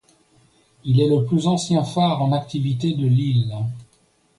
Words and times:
Il 0.83 0.99
est 0.99 1.07
le 1.07 1.23
plus 1.25 1.45
ancien 1.45 1.83
phare 1.83 2.23
en 2.23 2.31
activité 2.31 2.93
de 2.93 3.05
l'île. 3.05 3.53